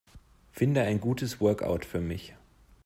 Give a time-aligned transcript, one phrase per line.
[0.51, 2.33] Finde ein gutes Workout für mich.